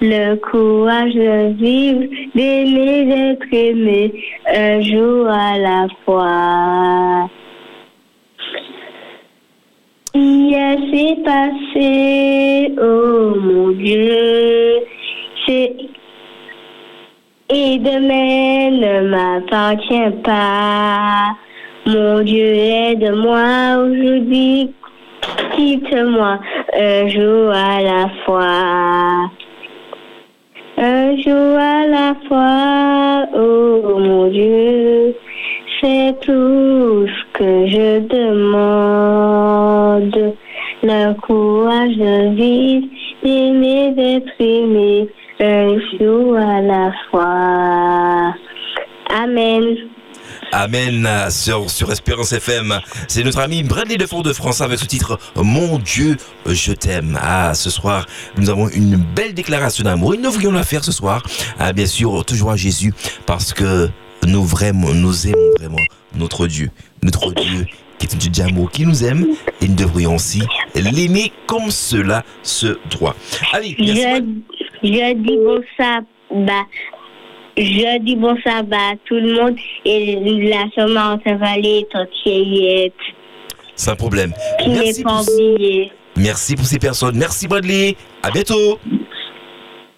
le 0.00 0.34
courage 0.36 1.14
de 1.14 1.52
vivre, 1.54 2.04
d'aimer, 2.34 3.04
d'être 3.04 3.52
aimé, 3.52 4.12
un 4.46 4.80
jour 4.80 5.28
à 5.28 5.58
la 5.58 5.86
fois. 6.04 7.28
Hier 10.14 10.78
s'est 10.90 11.16
passé, 11.24 12.74
oh 12.80 13.34
mon 13.40 13.70
Dieu, 13.70 14.80
c'est 15.46 15.91
et 17.52 17.78
demain 17.78 18.70
ne 18.70 19.08
m'appartient 19.08 20.10
pas. 20.24 21.36
Mon 21.86 22.22
Dieu, 22.22 22.54
aide-moi 22.54 23.76
aujourd'hui, 23.84 24.72
quitte-moi 25.54 26.38
un 26.74 27.08
jour 27.08 27.50
à 27.50 27.82
la 27.82 28.08
fois. 28.24 29.30
Un 30.78 31.16
jour 31.20 31.58
à 31.58 31.86
la 31.86 32.14
fois, 32.26 33.26
oh 33.36 33.98
mon 33.98 34.28
Dieu, 34.28 35.14
c'est 35.80 36.14
tout 36.20 37.06
ce 37.06 37.24
que 37.34 37.66
je 37.66 38.00
demande. 38.08 39.42
Le 40.84 41.12
courage 41.20 41.96
de 41.96 42.34
vivre, 42.34 42.86
d'aimer, 43.22 43.92
d'être 43.92 44.40
aimé, 44.40 45.08
fois. 47.10 48.34
Amen. 49.10 49.76
Amen 50.52 51.08
sur, 51.30 51.70
sur 51.70 51.90
Espérance 51.90 52.32
FM. 52.32 52.78
C'est 53.08 53.24
notre 53.24 53.40
ami 53.40 53.62
Bradley 53.62 53.96
de 53.96 54.06
Fort-de-France 54.06 54.60
avec 54.60 54.78
ce 54.78 54.86
titre 54.86 55.18
Mon 55.36 55.78
Dieu, 55.78 56.16
je 56.46 56.72
t'aime. 56.72 57.18
Ah, 57.20 57.54
ce 57.54 57.70
soir, 57.70 58.06
nous 58.36 58.50
avons 58.50 58.68
une 58.68 58.96
belle 58.96 59.34
déclaration 59.34 59.84
d'amour. 59.84 60.14
Et 60.14 60.18
nous 60.18 60.30
voulions 60.30 60.52
la 60.52 60.62
faire 60.62 60.84
ce 60.84 60.92
soir. 60.92 61.22
Ah, 61.58 61.72
bien 61.72 61.86
sûr, 61.86 62.24
toujours 62.24 62.52
à 62.52 62.56
Jésus 62.56 62.92
parce 63.26 63.52
que 63.52 63.88
nous 64.26 64.44
vraiment, 64.44 64.92
nous 64.94 65.26
aimons 65.26 65.50
vraiment 65.58 65.82
notre 66.14 66.46
Dieu. 66.46 66.70
Notre 67.02 67.32
Dieu 67.32 67.66
qui 68.06 68.16
est 68.16 68.30
d'amour 68.30 68.70
qui 68.70 68.86
nous 68.86 69.04
aime 69.04 69.26
et 69.60 69.68
nous 69.68 69.74
devrions 69.74 70.14
aussi 70.16 70.42
l'aimer 70.74 71.32
comme 71.46 71.70
cela 71.70 72.22
se 72.42 72.78
doit. 72.98 73.14
Allez, 73.52 73.76
merci. 73.78 74.02
Je, 74.82 74.88
je 74.88 75.14
dis 75.14 75.36
bon 75.36 75.60
sabbat. 75.76 76.66
Je 77.56 77.98
dis 78.00 78.16
bon 78.16 78.36
sabbat 78.44 78.76
à 78.76 78.94
tout 79.04 79.14
le 79.14 79.34
monde 79.34 79.56
et 79.84 80.16
la 80.48 80.64
semence 80.74 81.20
Vallée 81.26 81.86
entière 81.94 82.90
Sans 83.76 83.96
problème. 83.96 84.32
qui 84.62 84.70
n'est 84.70 85.02
pas 85.02 85.20
merci 86.16 86.56
pour 86.56 86.64
ces 86.64 86.78
personnes. 86.78 87.16
Merci 87.16 87.46
Bradley. 87.46 87.96
À 88.22 88.30
bientôt. 88.30 88.78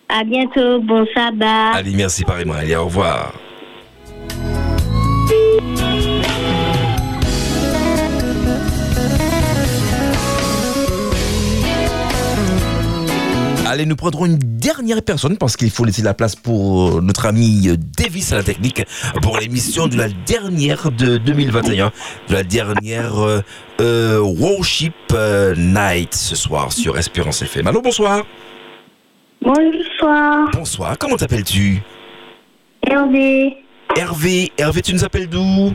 À 0.08 0.22
bientôt, 0.24 0.80
bon 0.80 1.06
sabbat. 1.14 1.72
Allez, 1.74 1.92
merci 1.94 2.24
pareillement. 2.24 2.54
Allez, 2.54 2.76
au 2.76 2.84
revoir. 2.84 3.32
Allez, 13.74 13.86
nous 13.86 13.96
prendrons 13.96 14.26
une 14.26 14.38
dernière 14.38 15.02
personne 15.02 15.36
parce 15.36 15.56
qu'il 15.56 15.68
faut 15.68 15.84
laisser 15.84 16.02
la 16.02 16.14
place 16.14 16.36
pour 16.36 17.02
notre 17.02 17.26
ami 17.26 17.76
Davis 17.98 18.32
à 18.32 18.36
la 18.36 18.44
technique 18.44 18.84
pour 19.20 19.36
l'émission 19.36 19.88
de 19.88 19.96
la 19.96 20.06
dernière 20.28 20.92
de 20.92 21.16
2021, 21.16 21.90
de 22.28 22.32
la 22.32 22.44
dernière 22.44 23.18
euh, 23.18 23.40
euh, 23.80 24.20
Worship 24.20 24.94
euh, 25.12 25.56
Night 25.56 26.14
ce 26.14 26.36
soir 26.36 26.72
sur 26.72 26.96
Espérance 26.96 27.42
FM. 27.42 27.66
Allô, 27.66 27.82
bonsoir. 27.82 28.24
Bonsoir, 29.42 30.50
Bonsoir, 30.52 30.96
comment 30.96 31.16
t'appelles-tu? 31.16 31.82
Hervé, 32.86 33.56
Hervé, 33.96 34.52
Hervé, 34.56 34.82
tu 34.82 34.92
nous 34.92 35.04
appelles 35.04 35.28
d'où? 35.28 35.72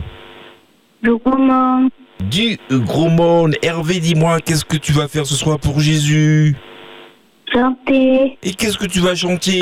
Je 1.02 1.10
commande. 1.18 1.90
Du 2.30 2.58
gros 2.70 3.10
monde. 3.10 3.56
Hervé, 3.60 4.00
dis-moi, 4.00 4.40
qu'est-ce 4.40 4.64
que 4.64 4.78
tu 4.78 4.92
vas 4.92 5.06
faire 5.06 5.26
ce 5.26 5.34
soir 5.34 5.58
pour 5.58 5.80
Jésus? 5.80 6.56
Santé, 7.52 8.38
Et 8.42 8.54
qu'est-ce 8.54 8.78
que 8.78 8.86
tu 8.86 9.00
vas 9.00 9.14
chanter 9.14 9.60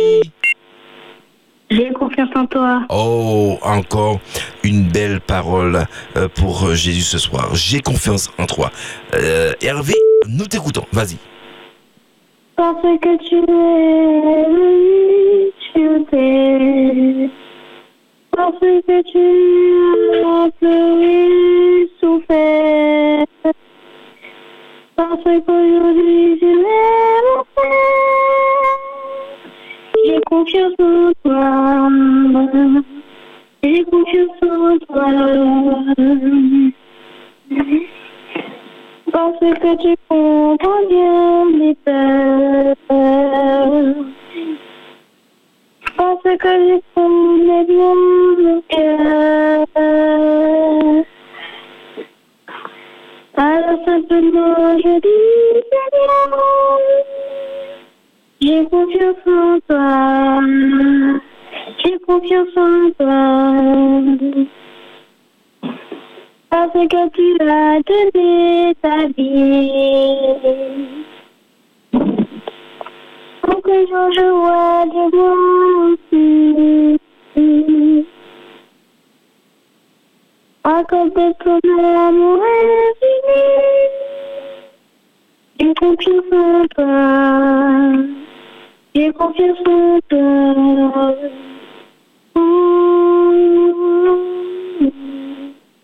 j'ai 1.70 1.90
confiance 1.90 2.30
en 2.34 2.46
toi. 2.46 2.86
Oh, 2.88 3.58
encore 3.62 4.20
une 4.64 4.88
belle 4.88 5.20
parole 5.20 5.84
euh, 6.16 6.26
pour 6.26 6.66
euh, 6.66 6.74
Jésus 6.74 7.02
ce 7.02 7.18
soir. 7.18 7.54
J'ai 7.54 7.80
confiance 7.80 8.30
en 8.38 8.46
toi. 8.46 8.70
Euh, 9.14 9.52
Hervé, 9.60 9.92
nous 10.30 10.46
t'écoutons. 10.46 10.84
Vas-y. 10.92 11.18
Parce 12.56 12.80
que 12.80 13.16
tu 13.28 13.36
es, 13.36 14.46
tu 15.74 16.04
t'es. 16.10 17.30
Parce 18.34 18.58
que 18.60 19.02
tu 19.02 19.18
as 20.24 20.50
pleuré, 20.58 21.86
souffert. 22.00 23.26
Parce 24.96 25.22
qu'aujourd'hui 25.22 26.17
en 35.08 35.34
toi. 35.34 36.74
Parce 39.12 39.97
Je 73.88 73.94
joie 73.94 74.84
de 74.84 75.02
moi 75.16 75.32
aussi. 75.88 76.76
Accorde 80.62 81.34
ton 81.42 81.58
amour 81.74 82.42
infini. 82.60 83.46
J'ai 85.58 85.74
confiance 85.74 86.32
en 86.32 86.66
toi. 86.74 87.92
J'ai 88.94 89.10
confiance 89.12 89.58
en 89.66 89.98
toi. 90.10 91.14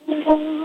Puisque 0.06 0.63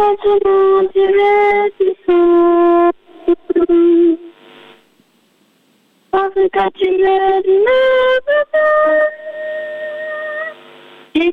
Puisque 0.00 0.24
maintenant 0.24 0.88
tu 0.94 1.00
es 1.00 1.70
puissant. 1.78 2.90
Parce 6.10 6.34
que 6.34 6.70
tu 6.78 6.90
me 6.90 7.42
dis 7.42 7.58
maintenant. 7.66 8.30
J'ai 11.14 11.32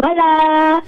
Voilà. 0.00 0.80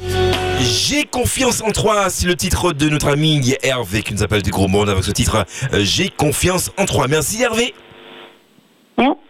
J'ai 0.60 1.04
confiance 1.04 1.62
en 1.62 1.72
toi, 1.72 2.10
c'est 2.10 2.26
le 2.26 2.36
titre 2.36 2.72
de 2.72 2.88
notre 2.88 3.08
ami 3.08 3.54
Hervé 3.62 4.02
qui 4.02 4.14
nous 4.14 4.22
appelle 4.22 4.42
du 4.42 4.50
gros 4.50 4.68
monde 4.68 4.88
avec 4.88 5.02
ce 5.04 5.10
titre 5.10 5.44
euh, 5.72 5.80
J'ai 5.82 6.08
confiance 6.08 6.70
en 6.78 6.86
toi. 6.86 7.06
Merci 7.08 7.42
Hervé. 7.42 7.74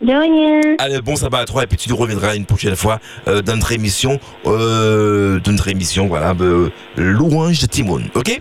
De 0.00 0.12
rien. 0.12 0.76
Allez, 0.78 1.00
bon 1.00 1.14
sabbat 1.14 1.40
à 1.40 1.44
toi 1.44 1.62
et 1.62 1.66
puis 1.66 1.76
tu 1.76 1.88
nous 1.90 1.96
reviendras 1.96 2.34
une 2.34 2.46
prochaine 2.46 2.74
fois 2.74 2.98
euh, 3.28 3.40
dans 3.42 3.54
notre 3.54 3.70
émission, 3.72 4.18
euh, 4.46 5.38
dans 5.40 5.52
notre 5.52 5.68
émission, 5.68 6.08
voilà, 6.08 6.34
euh, 6.40 6.70
louange 6.96 7.60
de 7.60 7.66
Timon, 7.66 8.00
ok? 8.14 8.40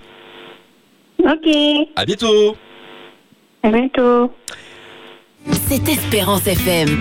Ok. 1.20 1.56
À 1.96 2.06
bientôt. 2.06 2.56
À 3.62 3.70
bientôt. 3.70 4.32
C'est 5.68 5.88
Espérance 5.88 6.48
FM. 6.48 7.00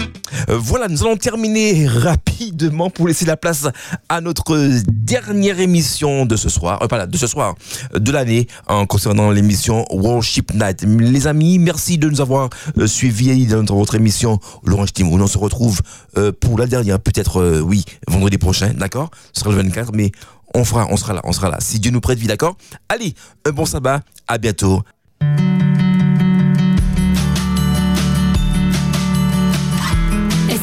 Euh, 0.49 0.59
voilà, 0.59 0.89
nous 0.89 1.03
allons 1.03 1.17
terminer 1.17 1.87
rapidement 1.87 2.91
pour 2.91 3.09
laisser 3.09 3.25
la 3.25 3.37
place 3.37 3.67
à 4.09 4.21
notre 4.21 4.57
dernière 4.89 5.59
émission 5.59 6.27
de 6.27 6.37
ce 6.37 6.49
soir, 6.49 6.79
euh, 6.83 7.07
de 7.07 7.17
ce 7.17 7.27
soir, 7.27 7.55
de 7.95 8.13
l'année, 8.13 8.47
en 8.67 8.87
concernant 8.87 9.31
l'émission 9.31 9.85
Worship 9.91 10.53
Night. 10.55 10.83
Les 10.83 11.27
amis, 11.27 11.59
merci 11.59 11.99
de 11.99 12.09
nous 12.09 12.21
avoir 12.21 12.51
euh, 12.79 12.87
suivis 12.87 13.47
dans 13.47 13.65
votre 13.77 13.95
émission 13.95 14.39
L'Orange 14.65 14.93
Team. 14.93 15.09
On 15.09 15.27
se 15.27 15.39
retrouve 15.39 15.81
euh, 16.17 16.31
pour 16.33 16.59
la 16.59 16.67
dernière, 16.67 17.01
peut-être, 17.01 17.61
oui, 17.63 17.85
vendredi 18.07 18.39
prochain, 18.39 18.73
d'accord? 18.75 19.11
Ce 19.33 19.41
sera 19.41 19.51
le 19.51 19.57
24, 19.63 19.93
mais 19.95 20.13
on 20.55 20.65
fera, 20.65 20.87
on 20.91 20.97
sera 20.97 21.15
là, 21.15 21.21
on 21.25 21.33
sera 21.33 21.49
là. 21.49 21.59
Si 21.61 21.81
Dieu 21.81 21.91
nous 21.91 22.01
prête 22.01 22.19
vie, 22.19 22.27
d'accord? 22.27 22.57
Allez, 22.89 23.15
un 23.47 23.51
bon 23.51 23.65
sabbat, 23.65 24.03
à 24.27 24.39
bientôt. 24.39 24.83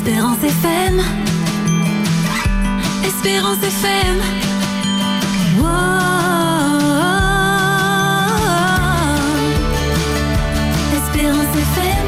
Espérance 0.07 0.43
FM. 0.43 1.01
Espérance 3.03 3.57
FM. 3.57 4.17
Wow. 5.57 5.65
Espérance 10.93 11.55
FM. 11.57 12.07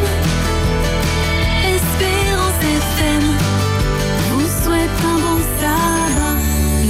Espérance 1.74 2.62
FM. 2.62 3.24
Vous 4.30 4.48
souhaite 4.64 4.98
un 5.04 5.18
bon 5.18 5.40
sabbat. 5.60 6.38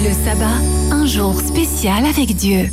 Le 0.03 0.11
sabbat, 0.25 0.59
un 0.91 1.05
jour 1.05 1.39
spécial 1.39 2.05
avec 2.05 2.35
Dieu. 2.35 2.69